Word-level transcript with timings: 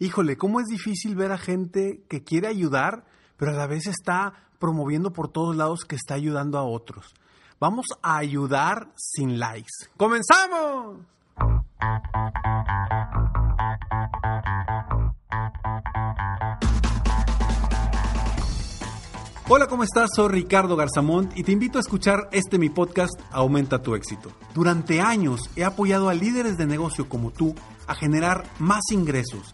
Híjole, 0.00 0.36
cómo 0.36 0.58
es 0.58 0.66
difícil 0.66 1.14
ver 1.14 1.30
a 1.30 1.38
gente 1.38 2.02
que 2.08 2.24
quiere 2.24 2.48
ayudar, 2.48 3.04
pero 3.36 3.52
a 3.52 3.54
la 3.54 3.68
vez 3.68 3.86
está 3.86 4.34
promoviendo 4.58 5.12
por 5.12 5.28
todos 5.28 5.54
lados 5.54 5.84
que 5.84 5.94
está 5.94 6.14
ayudando 6.14 6.58
a 6.58 6.64
otros. 6.64 7.14
Vamos 7.60 7.86
a 8.02 8.16
ayudar 8.16 8.88
sin 8.96 9.38
likes. 9.38 9.70
¡Comenzamos! 9.96 10.98
Hola, 19.48 19.68
¿cómo 19.68 19.84
estás? 19.84 20.10
Soy 20.16 20.28
Ricardo 20.28 20.74
Garzamont 20.74 21.36
y 21.38 21.44
te 21.44 21.52
invito 21.52 21.78
a 21.78 21.80
escuchar 21.80 22.28
este 22.32 22.58
mi 22.58 22.68
podcast 22.68 23.12
Aumenta 23.30 23.80
tu 23.80 23.94
éxito. 23.94 24.32
Durante 24.54 25.00
años 25.00 25.50
he 25.54 25.62
apoyado 25.62 26.08
a 26.08 26.14
líderes 26.14 26.56
de 26.56 26.66
negocio 26.66 27.08
como 27.08 27.30
tú 27.30 27.54
a 27.86 27.94
generar 27.94 28.44
más 28.58 28.82
ingresos 28.90 29.53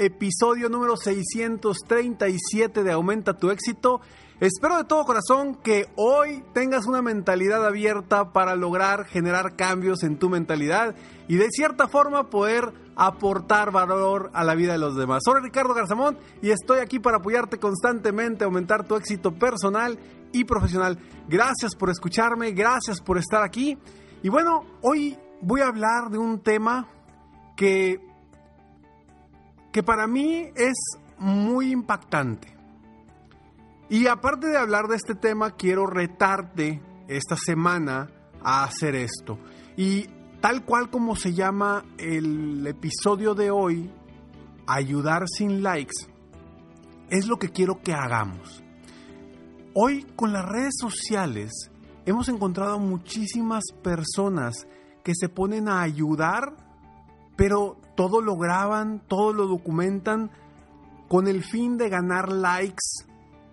episodio 0.00 0.70
número 0.70 0.96
637 0.96 2.82
de 2.82 2.92
Aumenta 2.92 3.36
tu 3.36 3.50
éxito. 3.50 4.00
Espero 4.40 4.78
de 4.78 4.84
todo 4.84 5.04
corazón 5.04 5.56
que 5.56 5.88
hoy 5.96 6.42
tengas 6.54 6.86
una 6.86 7.02
mentalidad 7.02 7.66
abierta 7.66 8.32
para 8.32 8.56
lograr 8.56 9.04
generar 9.04 9.56
cambios 9.56 10.02
en 10.02 10.18
tu 10.18 10.30
mentalidad 10.30 10.94
y 11.28 11.36
de 11.36 11.48
cierta 11.50 11.86
forma 11.86 12.30
poder 12.30 12.72
aportar 12.96 13.72
valor 13.72 14.30
a 14.32 14.42
la 14.42 14.54
vida 14.54 14.72
de 14.72 14.78
los 14.78 14.96
demás. 14.96 15.20
Soy 15.22 15.42
Ricardo 15.42 15.74
Garzamón 15.74 16.16
y 16.40 16.48
estoy 16.50 16.78
aquí 16.78 16.98
para 16.98 17.18
apoyarte 17.18 17.58
constantemente, 17.58 18.44
aumentar 18.44 18.88
tu 18.88 18.96
éxito 18.96 19.32
personal 19.32 19.98
y 20.32 20.44
profesional. 20.44 20.98
Gracias 21.28 21.76
por 21.76 21.90
escucharme, 21.90 22.52
gracias 22.52 23.02
por 23.02 23.18
estar 23.18 23.42
aquí. 23.42 23.76
Y 24.22 24.30
bueno, 24.30 24.64
hoy 24.80 25.18
voy 25.42 25.60
a 25.60 25.68
hablar 25.68 26.08
de 26.10 26.16
un 26.16 26.40
tema 26.40 26.88
que 27.54 28.09
que 29.72 29.82
para 29.82 30.06
mí 30.06 30.48
es 30.56 30.76
muy 31.18 31.70
impactante. 31.72 32.56
Y 33.88 34.06
aparte 34.06 34.48
de 34.48 34.58
hablar 34.58 34.86
de 34.86 34.96
este 34.96 35.14
tema, 35.14 35.56
quiero 35.56 35.86
retarte 35.86 36.80
esta 37.08 37.36
semana 37.36 38.08
a 38.42 38.64
hacer 38.64 38.94
esto. 38.94 39.38
Y 39.76 40.06
tal 40.40 40.64
cual 40.64 40.90
como 40.90 41.16
se 41.16 41.34
llama 41.34 41.84
el 41.98 42.66
episodio 42.66 43.34
de 43.34 43.50
hoy, 43.50 43.92
ayudar 44.66 45.24
sin 45.26 45.62
likes, 45.62 46.06
es 47.10 47.26
lo 47.26 47.36
que 47.38 47.50
quiero 47.50 47.80
que 47.82 47.92
hagamos. 47.92 48.62
Hoy 49.74 50.06
con 50.16 50.32
las 50.32 50.44
redes 50.46 50.74
sociales 50.80 51.50
hemos 52.06 52.28
encontrado 52.28 52.78
muchísimas 52.78 53.64
personas 53.82 54.66
que 55.02 55.14
se 55.14 55.28
ponen 55.28 55.68
a 55.68 55.82
ayudar, 55.82 56.56
pero 57.40 57.78
todo 57.96 58.20
lo 58.20 58.36
graban, 58.36 59.00
todo 59.08 59.32
lo 59.32 59.46
documentan 59.46 60.30
con 61.08 61.26
el 61.26 61.42
fin 61.42 61.78
de 61.78 61.88
ganar 61.88 62.30
likes 62.30 63.06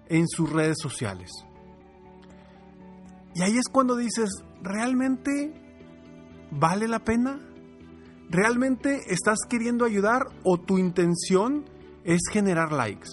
en 0.10 0.28
sus 0.28 0.52
redes 0.52 0.76
sociales. 0.82 1.32
Y 3.34 3.44
ahí 3.44 3.58
es 3.58 3.70
cuando 3.72 3.96
dices, 3.96 4.44
¿realmente 4.62 5.54
vale 6.52 6.90
la 6.90 7.00
pena? 7.00 7.40
¿Realmente 8.30 9.04
estás 9.08 9.38
queriendo 9.48 9.86
ayudar 9.86 10.24
o 10.44 10.60
tu 10.60 10.78
intención 10.78 11.64
es 12.04 12.24
generar 12.30 12.74
likes? 12.74 13.12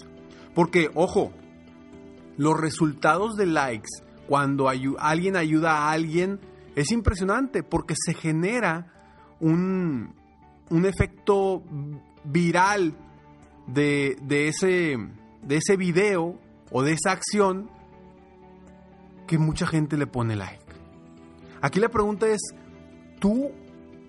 Porque, 0.56 0.90
ojo, 0.96 1.30
los 2.36 2.60
resultados 2.60 3.36
de 3.36 3.46
likes 3.46 3.90
cuando 4.26 4.68
alguien 4.68 5.36
ayuda 5.36 5.76
a 5.76 5.92
alguien 5.92 6.40
es 6.74 6.90
impresionante 6.90 7.62
porque 7.62 7.94
se 7.96 8.12
genera 8.12 8.90
un, 9.38 10.16
un 10.74 10.86
efecto 10.86 11.62
viral 12.24 12.96
de, 13.68 14.16
ese, 14.48 14.96
de 15.42 15.56
ese 15.56 15.76
video 15.76 16.36
o 16.72 16.82
de 16.82 16.92
esa 16.92 17.12
acción 17.12 17.70
que 19.28 19.38
mucha 19.38 19.68
gente 19.68 19.96
le 19.96 20.08
pone 20.08 20.34
like. 20.34 20.64
Aquí 21.62 21.78
la 21.78 21.88
pregunta 21.90 22.26
es, 22.26 22.40
¿tú 23.20 23.52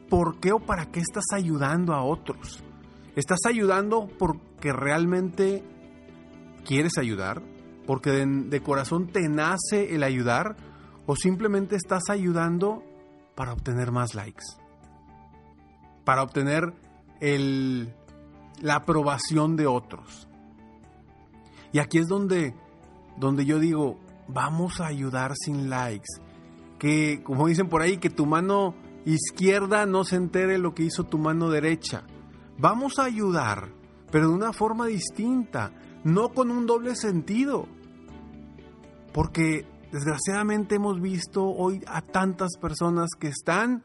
por 0.09 0.39
qué 0.39 0.53
o 0.53 0.59
para 0.59 0.87
qué 0.87 1.01
estás 1.01 1.25
ayudando 1.33 1.93
a 1.93 2.03
otros? 2.03 2.63
¿Estás 3.15 3.39
ayudando 3.45 4.07
porque 4.17 4.73
realmente 4.73 5.63
quieres 6.65 6.97
ayudar? 6.97 7.43
¿Porque 7.85 8.09
de, 8.09 8.25
de 8.25 8.61
corazón 8.61 9.07
te 9.07 9.29
nace 9.29 9.93
el 9.93 10.01
ayudar? 10.01 10.55
¿O 11.05 11.15
simplemente 11.15 11.75
estás 11.75 12.09
ayudando 12.09 12.83
para 13.35 13.53
obtener 13.53 13.91
más 13.91 14.15
likes? 14.15 14.64
Para 16.05 16.23
obtener 16.23 16.73
el, 17.19 17.93
la 18.61 18.75
aprobación 18.75 19.55
de 19.55 19.67
otros. 19.67 20.27
Y 21.73 21.79
aquí 21.79 21.97
es 21.97 22.07
donde, 22.07 22.55
donde 23.17 23.45
yo 23.45 23.59
digo, 23.59 23.99
vamos 24.27 24.79
a 24.79 24.87
ayudar 24.87 25.33
sin 25.35 25.69
likes. 25.69 26.21
Que, 26.79 27.21
como 27.23 27.47
dicen 27.47 27.67
por 27.67 27.81
ahí, 27.81 27.97
que 27.97 28.09
tu 28.09 28.25
mano 28.25 28.75
izquierda 29.05 29.85
no 29.85 30.03
se 30.03 30.15
entere 30.15 30.57
lo 30.57 30.73
que 30.73 30.83
hizo 30.83 31.03
tu 31.03 31.17
mano 31.17 31.49
derecha. 31.49 32.03
Vamos 32.57 32.99
a 32.99 33.03
ayudar, 33.03 33.69
pero 34.11 34.29
de 34.29 34.35
una 34.35 34.53
forma 34.53 34.87
distinta, 34.87 35.71
no 36.03 36.29
con 36.29 36.51
un 36.51 36.65
doble 36.65 36.95
sentido. 36.95 37.67
Porque 39.13 39.65
desgraciadamente 39.91 40.75
hemos 40.75 41.01
visto 41.01 41.45
hoy 41.45 41.81
a 41.87 42.01
tantas 42.01 42.57
personas 42.57 43.11
que 43.19 43.27
están 43.27 43.83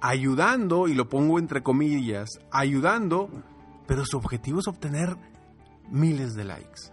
ayudando, 0.00 0.88
y 0.88 0.94
lo 0.94 1.08
pongo 1.08 1.38
entre 1.38 1.62
comillas, 1.62 2.28
ayudando, 2.50 3.30
pero 3.86 4.04
su 4.04 4.16
objetivo 4.16 4.60
es 4.60 4.68
obtener 4.68 5.16
miles 5.90 6.34
de 6.34 6.44
likes. 6.44 6.92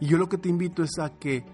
Y 0.00 0.06
yo 0.06 0.18
lo 0.18 0.28
que 0.28 0.38
te 0.38 0.48
invito 0.48 0.82
es 0.82 0.98
a 0.98 1.10
que 1.18 1.44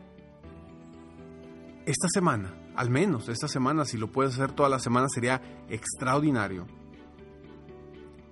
esta 1.87 2.09
semana, 2.13 2.55
al 2.77 2.91
menos 2.91 3.29
esta 3.29 3.49
semana, 3.49 3.85
si 3.85 3.97
lo 3.97 4.11
puedes 4.11 4.35
hacer 4.35 4.53
toda 4.53 4.69
la 4.69 4.79
semana, 4.79 5.09
sería 5.09 5.41
extraordinario, 5.69 6.67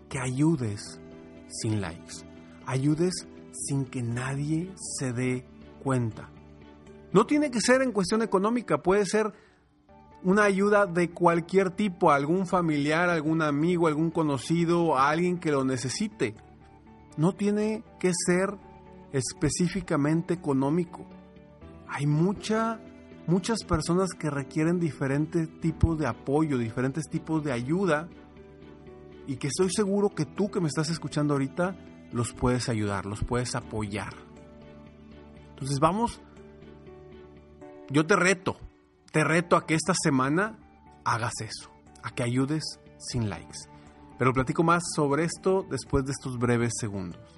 que 0.08 0.18
ayudes 0.18 1.00
sin 1.48 1.80
likes, 1.80 2.24
ayudes 2.66 3.26
sin 3.52 3.84
que 3.84 4.02
nadie 4.02 4.72
se 4.76 5.12
dé 5.12 5.46
cuenta. 5.82 6.30
No 7.12 7.26
tiene 7.26 7.50
que 7.50 7.60
ser 7.60 7.82
en 7.82 7.92
cuestión 7.92 8.22
económica, 8.22 8.82
puede 8.82 9.06
ser 9.06 9.32
una 10.22 10.44
ayuda 10.44 10.86
de 10.86 11.10
cualquier 11.10 11.70
tipo, 11.70 12.10
a 12.10 12.16
algún 12.16 12.46
familiar, 12.46 13.08
algún 13.08 13.42
amigo, 13.42 13.86
algún 13.86 14.10
conocido, 14.10 14.96
a 14.96 15.10
alguien 15.10 15.38
que 15.38 15.52
lo 15.52 15.64
necesite. 15.64 16.34
No 17.16 17.32
tiene 17.32 17.84
que 18.00 18.12
ser 18.26 18.56
específicamente 19.12 20.34
económico. 20.34 21.06
Hay 21.88 22.06
mucha, 22.06 22.80
muchas 23.26 23.64
personas 23.64 24.10
que 24.10 24.30
requieren 24.30 24.78
diferentes 24.78 25.48
tipos 25.60 25.98
de 25.98 26.06
apoyo, 26.06 26.58
diferentes 26.58 27.08
tipos 27.08 27.42
de 27.44 27.52
ayuda 27.52 28.08
y 29.26 29.36
que 29.36 29.48
estoy 29.48 29.70
seguro 29.70 30.10
que 30.10 30.24
tú 30.24 30.50
que 30.50 30.60
me 30.60 30.68
estás 30.68 30.90
escuchando 30.90 31.34
ahorita 31.34 31.76
los 32.12 32.32
puedes 32.32 32.68
ayudar, 32.68 33.06
los 33.06 33.24
puedes 33.24 33.54
apoyar. 33.54 34.14
Entonces 35.50 35.80
vamos, 35.80 36.20
yo 37.90 38.06
te 38.06 38.16
reto, 38.16 38.56
te 39.18 39.24
reto 39.24 39.56
a 39.56 39.66
que 39.66 39.74
esta 39.74 39.94
semana 40.00 40.56
hagas 41.04 41.32
eso, 41.40 41.72
a 42.04 42.10
que 42.12 42.22
ayudes 42.22 42.62
sin 42.98 43.28
likes. 43.28 43.68
Pero 44.16 44.32
platico 44.32 44.62
más 44.62 44.84
sobre 44.94 45.24
esto 45.24 45.66
después 45.68 46.04
de 46.04 46.12
estos 46.12 46.38
breves 46.38 46.74
segundos 46.78 47.37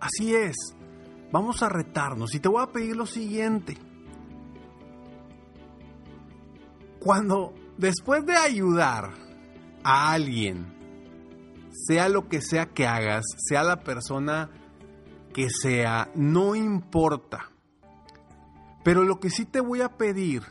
Así 0.00 0.34
es. 0.34 0.56
Vamos 1.32 1.62
a 1.62 1.68
retarnos 1.68 2.34
y 2.34 2.40
te 2.40 2.48
voy 2.48 2.62
a 2.62 2.72
pedir 2.72 2.96
lo 2.96 3.06
siguiente. 3.06 3.76
Cuando 7.00 7.54
después 7.76 8.24
de 8.26 8.36
ayudar 8.36 9.12
a 9.82 10.12
alguien, 10.12 10.74
sea 11.70 12.08
lo 12.08 12.28
que 12.28 12.40
sea 12.40 12.66
que 12.66 12.86
hagas, 12.86 13.24
sea 13.48 13.62
la 13.62 13.80
persona 13.80 14.50
que 15.32 15.48
sea, 15.50 16.10
no 16.14 16.54
importa. 16.54 17.50
Pero 18.82 19.04
lo 19.04 19.20
que 19.20 19.30
sí 19.30 19.44
te 19.44 19.60
voy 19.60 19.82
a 19.82 19.96
pedir 19.96 20.42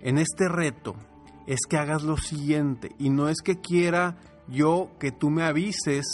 en 0.00 0.18
este 0.18 0.48
reto 0.48 0.94
es 1.46 1.60
que 1.68 1.76
hagas 1.76 2.02
lo 2.02 2.16
siguiente. 2.16 2.94
Y 2.98 3.10
no 3.10 3.28
es 3.28 3.38
que 3.42 3.60
quiera 3.60 4.16
yo 4.48 4.90
que 5.00 5.10
tú 5.10 5.30
me 5.30 5.42
avises 5.42 6.06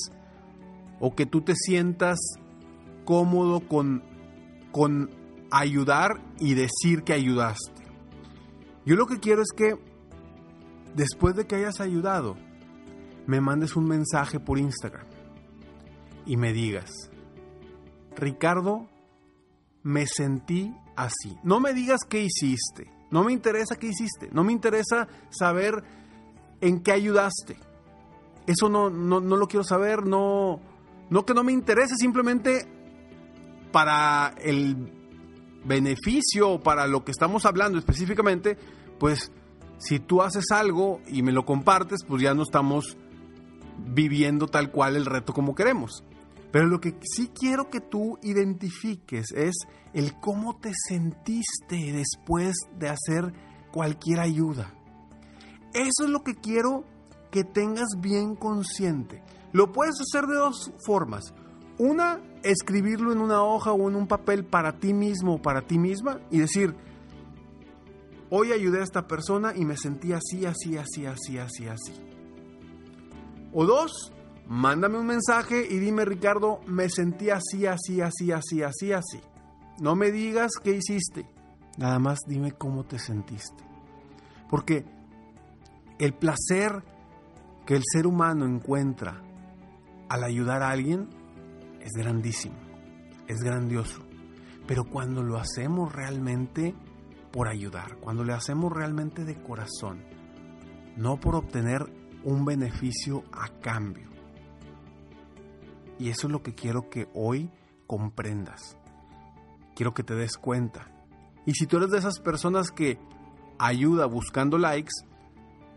o 1.01 1.15
que 1.15 1.27
tú 1.27 1.43
te 1.43 1.55
sientas 1.55 2.19
cómodo 3.05 3.61
con, 3.61 4.03
con 4.71 5.11
ayudar 5.51 6.21
y 6.39 6.55
decir 6.55 7.03
que 7.05 7.13
ayudaste. 7.13 7.83
Yo 8.85 8.97
lo 8.97 9.07
que 9.07 9.21
quiero 9.21 9.43
es 9.43 9.53
que 9.55 9.77
después 10.95 11.37
de 11.37 11.47
que 11.47 11.57
hayas 11.57 11.81
ayudado, 11.81 12.37
me 13.27 13.41
mandes 13.41 13.77
un 13.77 13.85
mensaje 13.85 14.41
por 14.41 14.59
Instagram 14.59 15.07
y 16.27 16.37
me 16.37 16.53
digas, 16.53 16.91
Ricardo, 18.17 18.89
me 19.83 20.07
sentí 20.07 20.75
así. 20.97 21.37
No 21.43 21.61
me 21.61 21.73
digas 21.75 22.01
qué 22.09 22.23
hiciste, 22.23 22.91
no 23.11 23.25
me 23.25 23.33
interesa 23.33 23.77
qué 23.77 23.89
hiciste, 23.89 24.29
no 24.33 24.45
me 24.45 24.53
interesa 24.53 25.09
saber 25.31 25.83
en 26.61 26.81
qué 26.83 26.93
ayudaste. 26.93 27.57
Eso 28.47 28.69
no, 28.69 28.91
no, 28.91 29.21
no 29.21 29.37
lo 29.37 29.47
quiero 29.47 29.65
saber, 29.65 30.05
no, 30.05 30.61
no 31.11 31.25
que 31.25 31.35
no 31.35 31.45
me 31.45 31.53
interese, 31.53 31.95
simplemente 31.97 32.67
para 33.73 34.35
el 34.39 34.93
beneficio 35.65 36.61
para 36.61 36.87
lo 36.87 37.05
que 37.05 37.13
estamos 37.13 37.47
hablando 37.47 37.79
específicamente, 37.79 38.57
pues 38.99 39.33
si 39.79 39.99
tú 39.99 40.23
haces 40.23 40.45
algo 40.51 41.01
y 41.07 41.23
me 41.23 41.33
lo 41.33 41.45
compartes, 41.45 42.05
pues 42.07 42.23
ya 42.23 42.35
no 42.35 42.43
estamos 42.43 42.97
viviendo 43.79 44.47
tal 44.47 44.71
cual 44.71 44.97
el 44.97 45.07
reto 45.07 45.33
como 45.33 45.55
queremos. 45.55 46.05
Pero 46.53 46.67
lo 46.67 46.81
que 46.81 46.95
sí 47.03 47.31
quiero 47.35 47.71
que 47.71 47.81
tú 47.81 48.19
identifiques 48.23 49.33
es 49.33 49.55
el 49.95 50.21
cómo 50.21 50.59
te 50.61 50.73
sentiste 50.89 51.93
después 51.93 52.55
de 52.79 52.91
hacer 52.91 53.33
cualquier 53.73 54.21
ayuda. 54.21 54.73
Eso 55.73 56.05
es 56.05 56.11
lo 56.11 56.23
que 56.23 56.35
quiero 56.35 56.85
que 57.31 57.43
tengas 57.43 57.89
bien 57.99 58.37
consciente. 58.37 59.23
Lo 59.53 59.73
puedes 59.73 59.95
hacer 60.01 60.27
de 60.27 60.37
dos 60.37 60.71
formas. 60.85 61.33
Una, 61.79 62.21
escribirlo 62.43 63.13
en 63.13 63.19
una 63.19 63.43
hoja 63.43 63.73
o 63.73 63.89
en 63.89 63.97
un 63.97 64.07
papel 64.07 64.45
para 64.45 64.79
ti 64.79 64.93
mismo 64.93 65.35
o 65.35 65.43
para 65.43 65.63
ti 65.63 65.79
misma 65.79 66.21
y 66.31 66.39
decir, 66.39 66.75
hoy 68.31 68.53
ayudé 68.53 68.81
a 68.81 68.85
esta 68.85 69.07
persona 69.07 69.53
y 69.55 69.65
me 69.65 69.77
sentí 69.77 70.13
así, 70.13 70.47
así, 70.47 70.77
así, 70.77 71.07
así, 71.07 71.39
así, 71.39 71.69
así. 71.69 71.93
O 73.53 73.67
dos, 73.67 74.13
mándame 74.47 74.99
un 74.99 75.07
mensaje 75.07 75.67
y 75.69 75.79
dime, 75.79 76.05
Ricardo, 76.05 76.61
me 76.67 76.89
sentí 76.89 77.31
así, 77.31 77.67
así, 77.67 78.01
así, 78.01 78.33
así, 78.33 78.63
así, 78.63 78.93
así. 78.93 79.21
No 79.81 79.95
me 79.95 80.11
digas 80.11 80.53
qué 80.63 80.73
hiciste. 80.73 81.27
Nada 81.79 81.99
más 81.99 82.21
dime 82.27 82.53
cómo 82.53 82.85
te 82.85 82.99
sentiste. 82.99 83.63
Porque 84.49 84.85
el 85.99 86.15
placer 86.15 86.83
que 87.67 87.77
el 87.77 87.83
ser 87.85 88.07
humano 88.07 88.45
encuentra 88.45 89.23
al 90.09 90.25
ayudar 90.25 90.63
a 90.63 90.71
alguien 90.71 91.09
es 91.83 91.93
grandísimo, 91.93 92.57
es 93.27 93.39
grandioso. 93.41 94.03
Pero 94.67 94.85
cuando 94.85 95.23
lo 95.23 95.37
hacemos 95.37 95.93
realmente 95.93 96.75
por 97.33 97.49
ayudar, 97.49 97.97
cuando 97.97 98.25
lo 98.25 98.35
hacemos 98.35 98.73
realmente 98.73 99.25
de 99.25 99.43
corazón, 99.43 100.05
no 100.97 101.19
por 101.19 101.35
obtener 101.35 101.85
un 102.25 102.45
beneficio 102.45 103.25
a 103.33 103.49
cambio. 103.61 104.09
Y 105.99 106.11
eso 106.11 106.27
es 106.27 106.33
lo 106.33 106.43
que 106.43 106.55
quiero 106.55 106.89
que 106.89 107.09
hoy 107.15 107.51
comprendas. 107.87 108.77
Quiero 109.75 109.95
que 109.95 110.05
te 110.05 110.15
des 110.15 110.37
cuenta. 110.37 110.91
Y 111.47 111.55
si 111.55 111.67
tú 111.67 111.79
eres 111.79 111.91
de 111.91 111.99
esas 111.99 112.21
personas 112.21 112.71
que 112.71 112.99
ayuda 113.59 114.07
buscando 114.07 114.59
likes, 114.59 114.93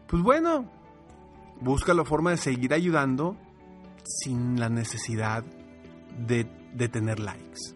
pues 0.07 0.21
bueno, 0.21 0.69
busca 1.61 1.93
la 1.93 2.05
forma 2.05 2.31
de 2.31 2.37
seguir 2.37 2.73
ayudando 2.73 3.37
sin 4.03 4.59
la 4.59 4.69
necesidad 4.69 5.43
de, 6.17 6.45
tener 6.89 7.19
likes. 7.19 7.73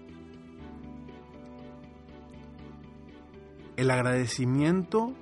El 3.75 3.91
agradecimiento 3.91 5.13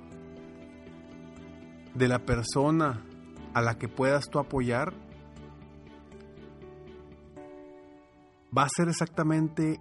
de 1.94 2.08
la 2.08 2.20
persona 2.20 3.04
a 3.54 3.62
la 3.62 3.78
que 3.78 3.88
puedas 3.88 4.30
tú 4.30 4.40
apoyar 4.40 4.94
va 8.56 8.64
a 8.64 8.70
ser 8.76 8.90
exactamente 8.90 9.80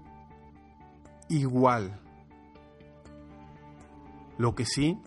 igual. 1.28 2.00
Lo 4.38 4.55
que 4.55 4.66
sí 4.66 4.99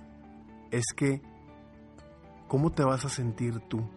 es 0.72 0.86
que 0.96 1.22
¿cómo 2.48 2.72
te 2.72 2.84
vas 2.84 3.06
a 3.06 3.10
sentir 3.10 3.60
tú 3.68 3.88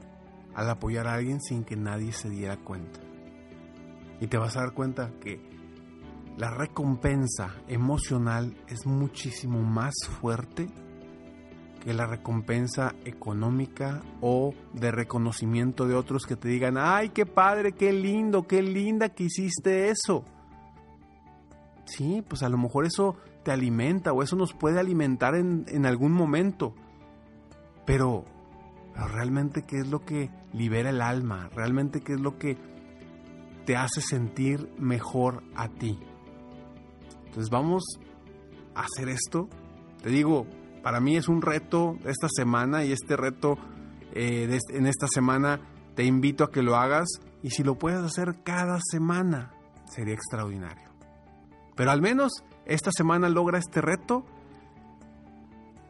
al 0.55 0.69
apoyar 0.69 1.07
a 1.07 1.15
alguien 1.15 1.41
sin 1.41 1.65
que 1.65 1.77
nadie 1.77 2.13
se 2.13 2.29
diera 2.29 2.59
cuenta? 2.59 3.12
Y 4.23 4.29
te 4.29 4.39
vas 4.39 4.57
a 4.57 4.61
dar 4.61 4.73
cuenta 4.73 5.11
que 5.21 5.41
la 6.37 6.49
recompensa 6.49 7.57
emocional 7.67 8.57
es 8.69 8.87
muchísimo 8.87 9.61
más 9.63 9.95
fuerte 10.21 10.69
que 11.83 11.93
la 11.93 12.07
recompensa 12.07 12.95
económica 13.05 14.01
o 14.21 14.55
de 14.75 14.93
reconocimiento 14.93 15.89
de 15.89 15.97
otros 15.97 16.25
que 16.25 16.37
te 16.37 16.47
digan, 16.47 16.77
ay, 16.79 17.09
qué 17.09 17.27
padre, 17.27 17.73
qué 17.73 17.93
lindo, 17.93 18.47
qué 18.47 18.63
linda 18.63 19.09
que 19.09 19.25
hiciste 19.25 19.89
eso. 19.89 20.25
Sí, 21.85 22.23
pues 22.29 22.45
a 22.45 22.49
lo 22.49 22.59
mejor 22.59 22.87
eso 22.87 23.17
te 23.43 23.51
alimenta 23.51 24.13
o 24.13 24.23
eso 24.23 24.37
nos 24.37 24.55
puede 24.55 24.79
alimentar 24.79 25.35
en, 25.35 25.65
en 25.67 25.85
algún 25.85 26.13
momento. 26.13 26.77
Pero, 27.85 28.25
pero 28.95 29.09
realmente 29.09 29.63
qué 29.63 29.81
es 29.81 29.89
lo 29.89 30.05
que 30.05 30.31
libera 30.53 30.91
el 30.91 31.03
alma, 31.03 31.51
realmente 31.57 32.03
qué 32.03 32.13
es 32.13 32.21
lo 32.21 32.39
que 32.39 32.57
te 33.65 33.77
hace 33.77 34.01
sentir 34.01 34.69
mejor 34.79 35.43
a 35.55 35.69
ti. 35.69 35.99
Entonces 37.27 37.51
vamos 37.51 37.83
a 38.75 38.83
hacer 38.83 39.09
esto. 39.09 39.49
Te 40.03 40.11
digo, 40.11 40.47
para 40.83 41.01
mí 41.01 41.17
es 41.17 41.29
un 41.29 41.43
reto 41.43 41.97
esta 42.05 42.29
semana 42.29 42.85
y 42.85 42.93
este 42.93 43.17
reto 43.17 43.57
eh, 44.15 44.59
en 44.71 44.87
esta 44.87 45.07
semana 45.07 45.61
te 45.95 46.05
invito 46.05 46.45
a 46.45 46.51
que 46.51 46.63
lo 46.63 46.77
hagas 46.77 47.09
y 47.43 47.51
si 47.51 47.63
lo 47.63 47.79
puedes 47.79 48.01
hacer 48.01 48.43
cada 48.43 48.79
semana 48.91 49.55
sería 49.85 50.15
extraordinario. 50.15 50.91
Pero 51.75 51.91
al 51.91 52.03
menos 52.03 52.45
esta 52.67 52.91
semana 52.93 53.29
logra 53.29 53.59
este 53.59 53.81
reto. 53.81 54.25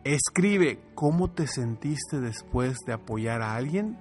Escribe 0.05 0.81
cómo 0.95 1.31
te 1.31 1.47
sentiste 1.47 2.21
después 2.21 2.79
de 2.87 2.93
apoyar 2.93 3.43
a 3.43 3.55
alguien. 3.55 3.99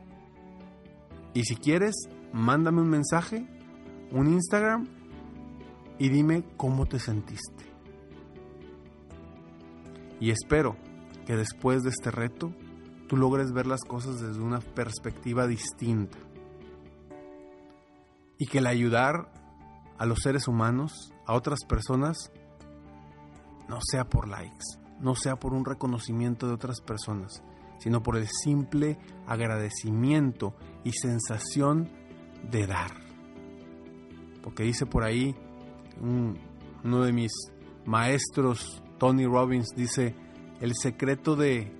Y 1.34 1.44
si 1.44 1.56
quieres, 1.56 1.96
mándame 2.34 2.82
un 2.82 2.90
mensaje, 2.90 3.46
un 4.12 4.28
Instagram 4.28 4.88
y 5.98 6.10
dime 6.10 6.44
cómo 6.58 6.86
te 6.86 7.00
sentiste. 7.00 7.66
Y 10.20 10.32
espero 10.32 10.76
que 11.26 11.36
después 11.36 11.84
de 11.84 11.90
este 11.90 12.12
reto 12.12 12.54
tú 13.08 13.18
logres 13.18 13.52
ver 13.52 13.68
las 13.68 13.82
cosas 13.82 14.22
desde 14.22 14.42
una 14.42 14.60
perspectiva 14.60 15.48
distinta. 15.48 16.18
Y 18.38 18.48
que 18.48 18.60
el 18.60 18.68
ayudar 18.68 19.32
a 19.98 20.06
los 20.06 20.20
seres 20.20 20.48
humanos, 20.48 21.14
a 21.28 21.34
otras 21.34 21.60
personas, 21.68 22.32
no 23.68 23.80
sea 23.90 24.06
por 24.06 24.28
likes, 24.28 24.66
no 25.00 25.16
sea 25.16 25.36
por 25.36 25.54
un 25.54 25.66
reconocimiento 25.66 26.48
de 26.48 26.54
otras 26.54 26.82
personas, 26.82 27.44
sino 27.80 28.02
por 28.02 28.18
el 28.18 28.28
simple 28.28 28.98
agradecimiento 29.28 30.56
y 30.84 30.92
sensación 30.94 31.90
de 32.50 32.68
dar. 32.68 33.11
Porque 34.44 34.64
dice 34.64 34.86
por 34.86 35.04
ahí 35.04 35.36
uno 36.02 37.04
de 37.04 37.14
mis 37.14 37.32
maestros, 37.86 38.82
Tony 38.98 39.26
Robbins, 39.26 39.70
dice, 39.76 40.16
el 40.60 40.74
secreto 40.76 41.36
de, 41.36 41.72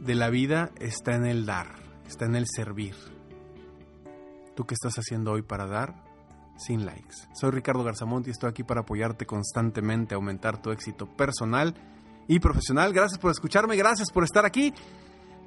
de 0.00 0.14
la 0.14 0.30
vida 0.30 0.70
está 0.78 1.14
en 1.14 1.26
el 1.26 1.46
dar, 1.46 1.76
está 2.06 2.26
en 2.26 2.36
el 2.36 2.46
servir. 2.46 2.94
¿Tú 4.54 4.64
qué 4.64 4.74
estás 4.74 4.94
haciendo 4.96 5.32
hoy 5.32 5.42
para 5.42 5.66
dar? 5.66 6.02
Sin 6.56 6.86
likes. 6.86 7.16
Soy 7.34 7.50
Ricardo 7.50 7.84
Garzamont 7.84 8.26
y 8.26 8.30
estoy 8.30 8.48
aquí 8.48 8.62
para 8.62 8.80
apoyarte 8.80 9.26
constantemente 9.26 10.14
aumentar 10.14 10.62
tu 10.62 10.70
éxito 10.70 11.06
personal 11.06 11.74
y 12.26 12.40
profesional. 12.40 12.92
Gracias 12.94 13.18
por 13.18 13.30
escucharme, 13.30 13.76
gracias 13.76 14.10
por 14.10 14.24
estar 14.24 14.46
aquí. 14.46 14.72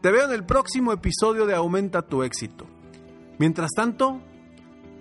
Te 0.02 0.12
veo 0.12 0.26
en 0.26 0.32
el 0.32 0.46
próximo 0.46 0.94
episodio 0.94 1.46
de 1.46 1.56
Aumenta 1.56 2.04
tu 2.04 2.24
éxito. 2.24 2.68
Mientras 3.40 3.72
tanto, 3.76 4.22